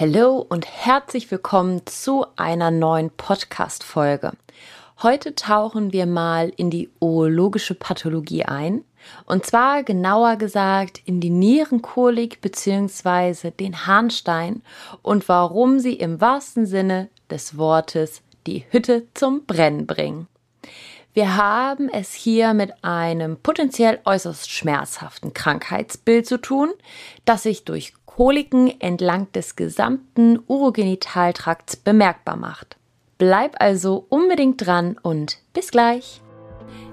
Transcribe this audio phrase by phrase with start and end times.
[0.00, 4.30] Hallo und herzlich willkommen zu einer neuen Podcast-Folge.
[5.02, 8.84] Heute tauchen wir mal in die urologische Pathologie ein.
[9.26, 13.50] Und zwar genauer gesagt in die Nierenkolik bzw.
[13.50, 14.62] den Harnstein
[15.02, 20.28] und warum sie im wahrsten Sinne des Wortes die Hütte zum Brennen bringen.
[21.12, 26.70] Wir haben es hier mit einem potenziell äußerst schmerzhaften Krankheitsbild zu tun,
[27.24, 32.76] das sich durch Koliken entlang des gesamten Urogenitaltrakts bemerkbar macht.
[33.16, 36.20] Bleib also unbedingt dran und bis gleich.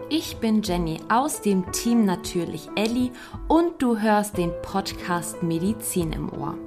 [0.09, 3.11] Ich bin Jenny aus dem Team Natürlich Elli
[3.47, 6.59] und du hörst den Podcast Medizin im Ohr.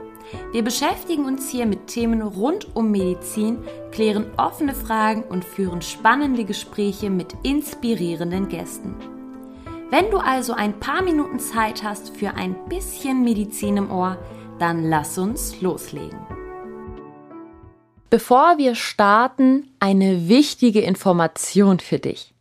[0.51, 3.59] Wir beschäftigen uns hier mit Themen rund um Medizin,
[3.93, 8.97] klären offene Fragen und führen spannende Gespräche mit inspirierenden Gästen.
[9.91, 14.19] Wenn du also ein paar Minuten Zeit hast für ein bisschen Medizin im Ohr,
[14.59, 16.19] dann lass uns loslegen.
[18.11, 22.33] Bevor wir starten, eine wichtige Information für dich.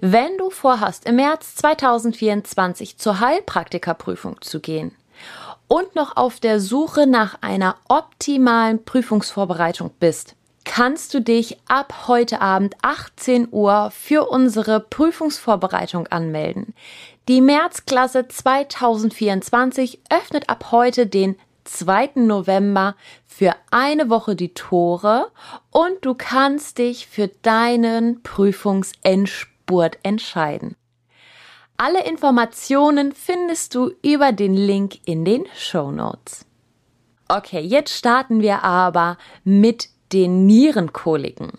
[0.00, 4.94] Wenn du vorhast, im März 2024 zur Heilpraktikerprüfung zu gehen
[5.66, 12.42] und noch auf der Suche nach einer optimalen Prüfungsvorbereitung bist, kannst du dich ab heute
[12.42, 16.74] Abend 18 Uhr für unsere Prüfungsvorbereitung anmelden.
[17.28, 22.12] Die Märzklasse 2024 öffnet ab heute den 2.
[22.16, 22.94] November
[23.26, 25.30] für eine Woche die Tore
[25.70, 30.76] und du kannst dich für deinen Prüfungsendspurt entscheiden.
[31.76, 36.46] Alle Informationen findest du über den Link in den Show Notes.
[37.28, 41.52] Okay, jetzt starten wir aber mit den Nierenkoliken.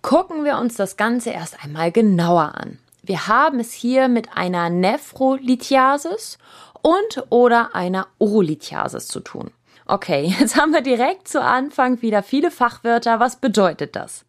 [0.00, 2.78] Gucken wir uns das Ganze erst einmal genauer an.
[3.02, 6.38] Wir haben es hier mit einer Nephrolithiasis
[6.88, 9.50] und oder einer Urolithiasis zu tun.
[9.84, 13.20] Okay, jetzt haben wir direkt zu Anfang wieder viele Fachwörter.
[13.20, 14.24] Was bedeutet das?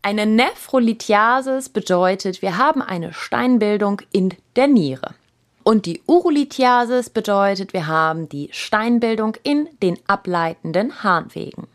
[0.00, 5.16] Eine Nephrolithiasis bedeutet, wir haben eine Steinbildung in der Niere.
[5.64, 11.66] Und die Urolithiasis bedeutet, wir haben die Steinbildung in den ableitenden Harnwegen.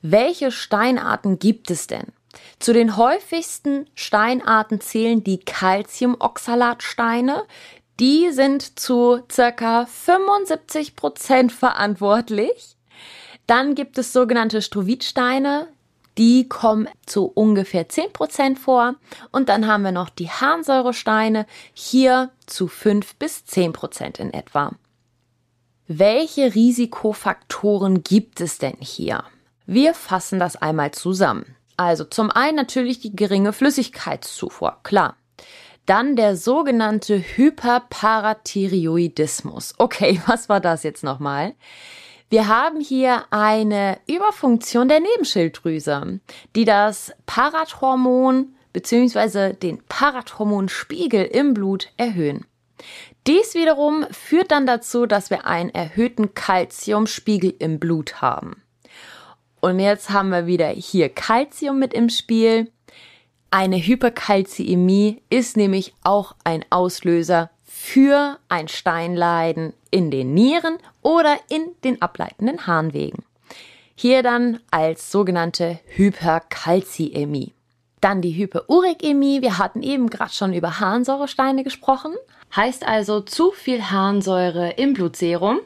[0.00, 2.06] Welche Steinarten gibt es denn?
[2.58, 7.44] Zu den häufigsten Steinarten zählen die Calciumoxalatsteine.
[8.00, 12.76] Die sind zu circa 75 Prozent verantwortlich.
[13.46, 15.68] Dann gibt es sogenannte Strovitsteine.
[16.18, 18.94] Die kommen zu ungefähr 10 Prozent vor.
[19.32, 21.46] Und dann haben wir noch die Harnsäuresteine.
[21.72, 24.72] Hier zu 5 bis 10 Prozent in etwa.
[25.86, 29.24] Welche Risikofaktoren gibt es denn hier?
[29.66, 31.56] Wir fassen das einmal zusammen.
[31.76, 35.16] Also zum einen natürlich die geringe Flüssigkeitszufuhr, klar.
[35.86, 39.74] Dann der sogenannte Hyperparathyroidismus.
[39.78, 41.54] Okay, was war das jetzt nochmal?
[42.30, 46.20] Wir haben hier eine Überfunktion der Nebenschilddrüse,
[46.56, 49.52] die das Parathormon bzw.
[49.52, 52.44] den Parathormonspiegel im Blut erhöhen.
[53.26, 58.62] Dies wiederum führt dann dazu, dass wir einen erhöhten Kalziumspiegel im Blut haben.
[59.60, 62.70] Und jetzt haben wir wieder hier Kalzium mit im Spiel.
[63.56, 71.68] Eine Hyperkalziämie ist nämlich auch ein Auslöser für ein Steinleiden in den Nieren oder in
[71.84, 73.22] den ableitenden Harnwegen.
[73.94, 77.52] Hier dann als sogenannte Hyperkalziämie.
[78.00, 79.40] Dann die Hyperurikämie.
[79.40, 82.12] Wir hatten eben gerade schon über Harnsäuresteine gesprochen.
[82.56, 85.60] Heißt also zu viel Harnsäure im Blutserum.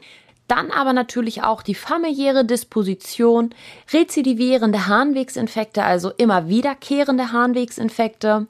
[0.49, 3.51] Dann aber natürlich auch die familiäre Disposition,
[3.93, 8.47] rezidivierende Harnwegsinfekte, also immer wiederkehrende Harnwegsinfekte,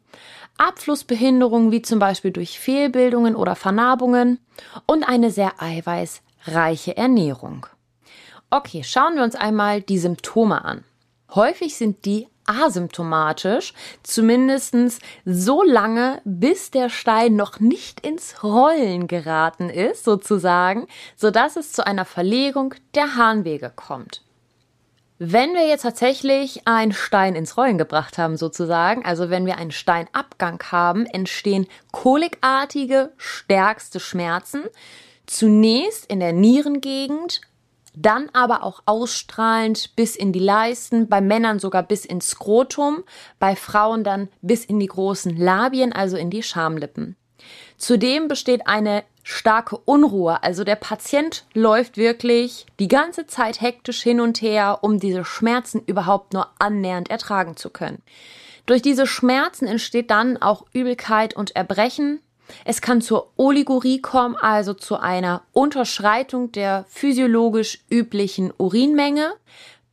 [0.58, 4.40] Abflussbehinderungen wie zum Beispiel durch Fehlbildungen oder Vernarbungen
[4.86, 7.66] und eine sehr eiweißreiche Ernährung.
[8.50, 10.86] Okay, schauen wir uns einmal die Symptome an.
[11.36, 13.74] Häufig sind die asymptomatisch,
[14.04, 14.76] zumindest
[15.24, 21.86] so lange, bis der Stein noch nicht ins Rollen geraten ist, sozusagen, sodass es zu
[21.86, 24.24] einer Verlegung der Harnwege kommt.
[25.22, 29.72] Wenn wir jetzt tatsächlich einen Stein ins Rollen gebracht haben, sozusagen, also wenn wir einen
[29.72, 34.64] Steinabgang haben, entstehen kolikartige, stärkste Schmerzen.
[35.26, 37.42] Zunächst in der Nierengegend
[38.02, 43.04] dann aber auch ausstrahlend bis in die Leisten, bei Männern sogar bis ins Skrotum,
[43.40, 47.16] bei Frauen dann bis in die großen Labien, also in die Schamlippen.
[47.78, 54.20] Zudem besteht eine starke Unruhe, also der Patient läuft wirklich die ganze Zeit hektisch hin
[54.20, 58.02] und her, um diese Schmerzen überhaupt nur annähernd ertragen zu können.
[58.66, 62.22] Durch diese Schmerzen entsteht dann auch Übelkeit und Erbrechen,
[62.66, 69.34] es kann zur Oligurie kommen, also zu einer Unterschreitung der physiologisch üblichen Urinmenge.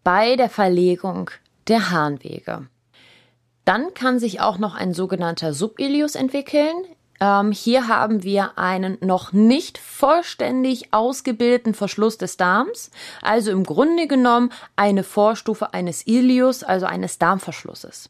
[0.06, 1.32] bei der Verlegung
[1.67, 2.69] der Harnwege.
[3.64, 6.76] Dann kann sich auch noch ein sogenannter Subilius entwickeln.
[7.19, 14.06] Ähm, hier haben wir einen noch nicht vollständig ausgebildeten Verschluss des Darms, also im Grunde
[14.06, 18.09] genommen eine Vorstufe eines Ilius, also eines Darmverschlusses.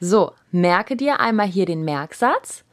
[0.00, 2.64] So, merke dir einmal hier den Merksatz.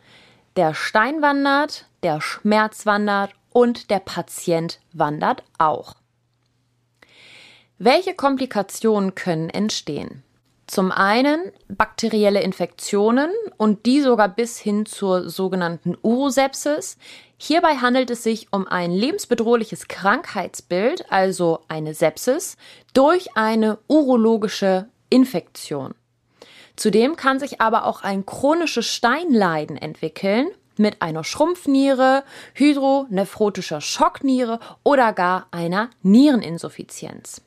[0.56, 5.96] Der Stein wandert, der Schmerz wandert und der Patient wandert auch.
[7.78, 10.24] Welche Komplikationen können entstehen?
[10.66, 16.98] Zum einen bakterielle Infektionen und die sogar bis hin zur sogenannten Urosepsis.
[17.38, 22.56] Hierbei handelt es sich um ein lebensbedrohliches Krankheitsbild, also eine Sepsis,
[22.94, 25.94] durch eine urologische Infektion.
[26.76, 32.24] Zudem kann sich aber auch ein chronisches Steinleiden entwickeln mit einer Schrumpfniere,
[32.54, 37.42] hydronephrotischer Schockniere oder gar einer Niereninsuffizienz.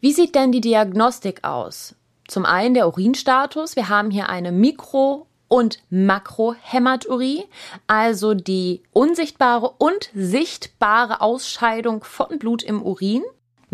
[0.00, 1.94] Wie sieht denn die Diagnostik aus?
[2.26, 3.76] Zum einen der Urinstatus.
[3.76, 7.44] Wir haben hier eine Mikro- und Makrohämaturie,
[7.86, 13.22] also die unsichtbare und sichtbare Ausscheidung von Blut im Urin.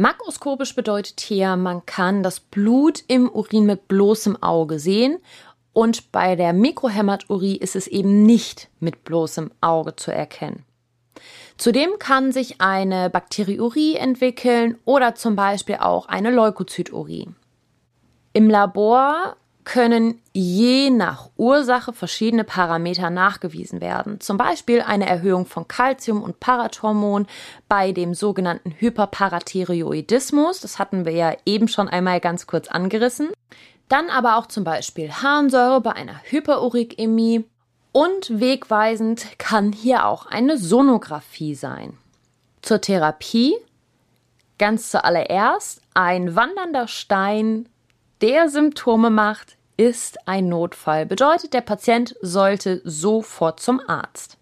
[0.01, 5.19] Makroskopisch bedeutet hier, man kann das Blut im Urin mit bloßem Auge sehen
[5.73, 10.65] und bei der Mikrohämaturie ist es eben nicht mit bloßem Auge zu erkennen.
[11.57, 17.31] Zudem kann sich eine Bakteriurie entwickeln oder zum Beispiel auch eine Leukozyturie.
[18.35, 19.35] Im Labor
[19.69, 24.19] können je nach Ursache verschiedene Parameter nachgewiesen werden.
[24.19, 27.27] Zum Beispiel eine Erhöhung von Calcium und Parathormon
[27.69, 30.61] bei dem sogenannten Hyperparathyroidismus.
[30.61, 33.29] Das hatten wir ja eben schon einmal ganz kurz angerissen.
[33.91, 37.45] Dann aber auch zum Beispiel Harnsäure bei einer Hyperurikämie.
[37.93, 41.99] Und wegweisend kann hier auch eine Sonographie sein.
[42.63, 43.55] Zur Therapie
[44.59, 47.69] ganz zuallererst ein wandernder Stein
[48.23, 51.07] der Symptome macht, ist ein Notfall.
[51.07, 54.37] Bedeutet, der Patient sollte sofort zum Arzt.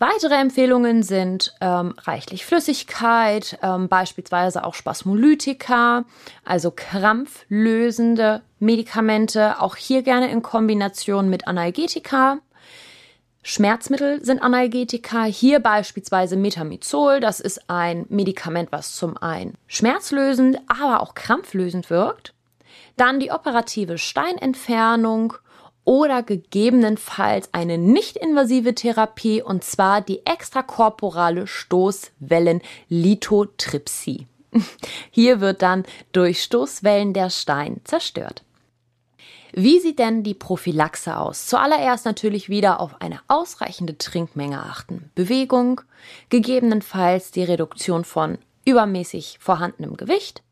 [0.00, 6.04] Weitere Empfehlungen sind ähm, reichlich Flüssigkeit, ähm, beispielsweise auch Spasmolytika,
[6.44, 12.38] also krampflösende Medikamente, auch hier gerne in Kombination mit Analgetika.
[13.42, 21.02] Schmerzmittel sind Analgetika, hier beispielsweise Metamizol, das ist ein Medikament, was zum einen schmerzlösend, aber
[21.02, 22.34] auch krampflösend wirkt.
[22.96, 25.34] Dann die operative Steinentfernung
[25.84, 34.26] oder gegebenenfalls eine nicht-invasive Therapie und zwar die extrakorporale Stoßwellen-Lithotripsie.
[35.10, 38.44] Hier wird dann durch Stoßwellen der Stein zerstört.
[39.56, 41.46] Wie sieht denn die Prophylaxe aus?
[41.46, 45.12] Zuallererst natürlich wieder auf eine ausreichende Trinkmenge achten.
[45.14, 45.80] Bewegung,
[46.28, 50.42] gegebenenfalls die Reduktion von übermäßig vorhandenem Gewicht,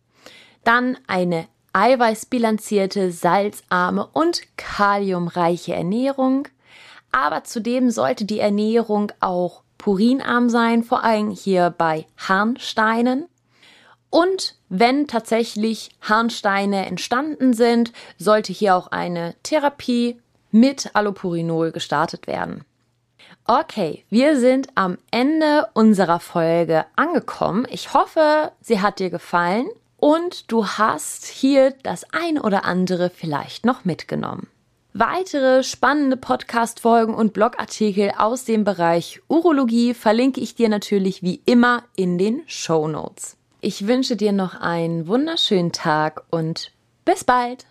[0.63, 6.49] dann eine eiweißbilanzierte, salzarme und kaliumreiche Ernährung.
[7.11, 13.27] Aber zudem sollte die Ernährung auch purinarm sein, vor allem hier bei Harnsteinen.
[14.11, 20.21] Und wenn tatsächlich Harnsteine entstanden sind, sollte hier auch eine Therapie
[20.51, 22.65] mit Allopurinol gestartet werden.
[23.45, 27.67] Okay, wir sind am Ende unserer Folge angekommen.
[27.71, 29.67] Ich hoffe, sie hat dir gefallen
[30.03, 34.49] und du hast hier das ein oder andere vielleicht noch mitgenommen.
[34.95, 41.85] Weitere spannende Podcast-Folgen und Blogartikel aus dem Bereich Urologie verlinke ich dir natürlich wie immer
[41.95, 43.37] in den Show Notes.
[43.61, 46.73] Ich wünsche dir noch einen wunderschönen Tag und
[47.05, 47.65] bis bald!